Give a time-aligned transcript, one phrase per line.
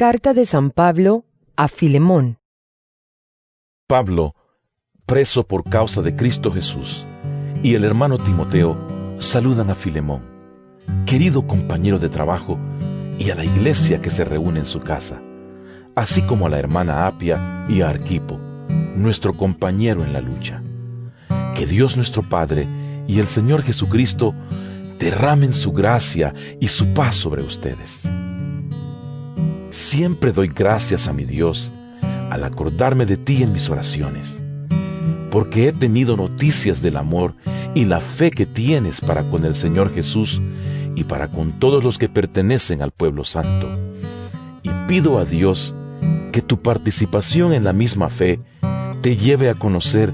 [0.00, 2.38] Carta de San Pablo a Filemón.
[3.86, 4.34] Pablo,
[5.04, 7.04] preso por causa de Cristo Jesús,
[7.62, 8.78] y el hermano Timoteo
[9.18, 10.22] saludan a Filemón,
[11.04, 12.58] querido compañero de trabajo,
[13.18, 15.20] y a la iglesia que se reúne en su casa,
[15.94, 18.40] así como a la hermana Apia y a Arquipo,
[18.96, 20.62] nuestro compañero en la lucha.
[21.54, 22.66] Que Dios nuestro Padre
[23.06, 24.32] y el Señor Jesucristo
[24.98, 28.08] derramen su gracia y su paz sobre ustedes.
[29.70, 31.72] Siempre doy gracias a mi Dios
[32.30, 34.40] al acordarme de ti en mis oraciones,
[35.30, 37.34] porque he tenido noticias del amor
[37.74, 40.40] y la fe que tienes para con el Señor Jesús
[40.96, 43.68] y para con todos los que pertenecen al pueblo santo.
[44.64, 45.72] Y pido a Dios
[46.32, 48.40] que tu participación en la misma fe
[49.02, 50.12] te lleve a conocer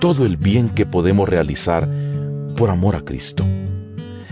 [0.00, 1.86] todo el bien que podemos realizar
[2.56, 3.44] por amor a Cristo.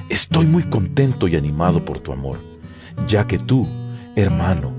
[0.09, 2.39] Estoy muy contento y animado por tu amor,
[3.07, 3.67] ya que tú,
[4.17, 4.73] hermano,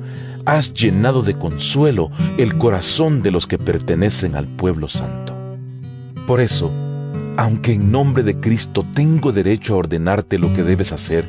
[0.46, 5.34] has llenado de consuelo el corazón de los que pertenecen al pueblo santo.
[6.28, 6.72] Por eso,
[7.38, 11.26] aunque en nombre de Cristo tengo derecho a ordenarte lo que debes hacer,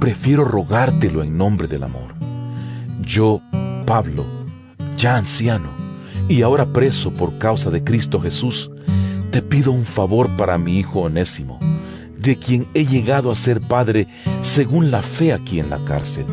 [0.00, 2.14] prefiero rogártelo en nombre del amor.
[3.02, 3.40] Yo,
[3.86, 4.24] Pablo,
[4.96, 5.68] ya anciano
[6.28, 8.70] y ahora preso por causa de Cristo Jesús,
[9.30, 11.58] te pido un favor para mi hijo Onésimo,
[12.18, 14.08] de quien he llegado a ser padre
[14.40, 16.24] según la fe aquí en la cárcel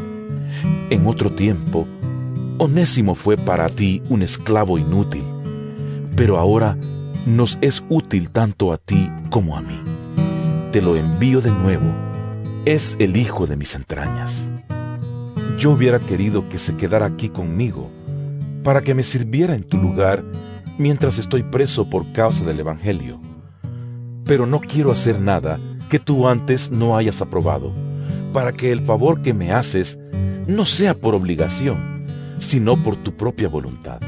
[0.90, 1.88] en otro tiempo,
[2.58, 5.24] Onésimo fue para ti un esclavo inútil,
[6.16, 6.78] pero ahora
[7.26, 9.80] nos es útil tanto a ti como a mí.
[10.72, 11.92] Te lo envío de nuevo.
[12.66, 14.48] Es el hijo de mis entrañas.
[15.58, 17.90] Yo hubiera querido que se quedara aquí conmigo,
[18.64, 20.24] para que me sirviera en tu lugar
[20.78, 23.20] mientras estoy preso por causa del Evangelio.
[24.24, 27.72] Pero no quiero hacer nada que tú antes no hayas aprobado,
[28.34, 30.00] para que el favor que me haces
[30.52, 32.06] no sea por obligación,
[32.40, 34.00] sino por tu propia voluntad.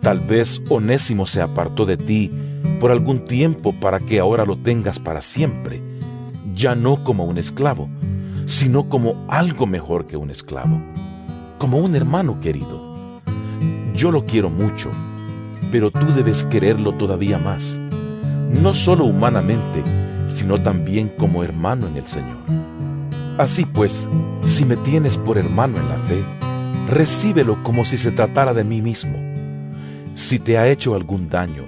[0.00, 2.30] Tal vez Onésimo se apartó de ti
[2.78, 5.82] por algún tiempo para que ahora lo tengas para siempre,
[6.54, 7.88] ya no como un esclavo,
[8.46, 10.80] sino como algo mejor que un esclavo,
[11.58, 13.20] como un hermano querido.
[13.94, 14.90] Yo lo quiero mucho,
[15.72, 17.80] pero tú debes quererlo todavía más,
[18.50, 19.82] no solo humanamente,
[20.28, 22.38] sino también como hermano en el Señor.
[23.38, 24.08] Así pues,
[24.44, 26.24] si me tienes por hermano en la fe,
[26.88, 29.16] recíbelo como si se tratara de mí mismo.
[30.16, 31.62] Si te ha hecho algún daño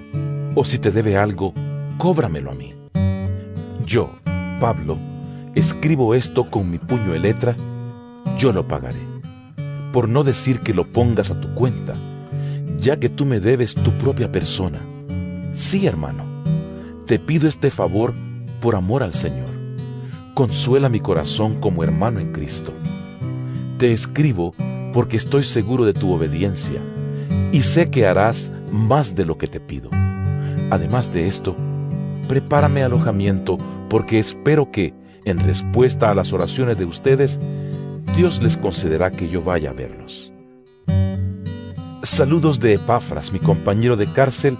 [0.53, 1.53] o si te debe algo,
[1.97, 2.73] cóbramelo a mí.
[3.85, 4.11] Yo,
[4.59, 4.97] Pablo,
[5.55, 7.55] escribo esto con mi puño de letra,
[8.37, 8.99] yo lo pagaré.
[9.93, 11.95] Por no decir que lo pongas a tu cuenta,
[12.79, 14.81] ya que tú me debes tu propia persona.
[15.53, 16.25] Sí, hermano,
[17.05, 18.13] te pido este favor
[18.59, 19.50] por amor al Señor
[20.41, 22.73] consuela mi corazón como hermano en Cristo.
[23.77, 24.55] Te escribo
[24.91, 26.81] porque estoy seguro de tu obediencia
[27.51, 29.91] y sé que harás más de lo que te pido.
[30.71, 31.55] Además de esto,
[32.27, 37.39] prepárame alojamiento porque espero que, en respuesta a las oraciones de ustedes,
[38.15, 40.33] Dios les concederá que yo vaya a verlos.
[42.01, 44.57] Saludos de Epafras, mi compañero de cárcel,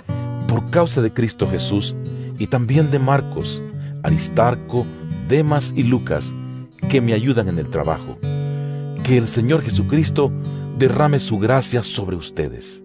[0.47, 1.95] por causa de Cristo Jesús,
[2.37, 3.63] y también de Marcos,
[4.03, 4.85] Aristarco,
[5.31, 6.35] Demas y Lucas,
[6.89, 8.17] que me ayudan en el trabajo.
[9.01, 10.29] Que el Señor Jesucristo
[10.77, 12.83] derrame su gracia sobre ustedes.